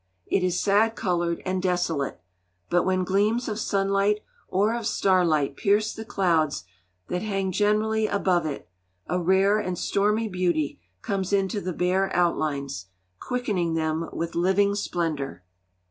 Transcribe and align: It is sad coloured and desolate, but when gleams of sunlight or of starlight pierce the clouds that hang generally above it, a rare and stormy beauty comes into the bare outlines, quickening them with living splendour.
It 0.25 0.43
is 0.43 0.59
sad 0.59 0.95
coloured 0.95 1.43
and 1.45 1.61
desolate, 1.61 2.19
but 2.71 2.85
when 2.85 3.03
gleams 3.03 3.47
of 3.47 3.59
sunlight 3.59 4.21
or 4.47 4.73
of 4.73 4.87
starlight 4.87 5.55
pierce 5.55 5.93
the 5.93 6.03
clouds 6.03 6.63
that 7.09 7.21
hang 7.21 7.51
generally 7.51 8.07
above 8.07 8.47
it, 8.47 8.67
a 9.05 9.19
rare 9.21 9.59
and 9.59 9.77
stormy 9.77 10.27
beauty 10.27 10.79
comes 11.03 11.31
into 11.31 11.61
the 11.61 11.71
bare 11.71 12.11
outlines, 12.15 12.87
quickening 13.19 13.75
them 13.75 14.09
with 14.11 14.33
living 14.33 14.73
splendour. 14.73 15.43